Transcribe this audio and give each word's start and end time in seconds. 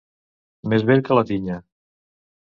Més 0.71 0.85
vell 0.91 1.03
que 1.09 1.17
la 1.19 1.23
tinya. 1.31 1.59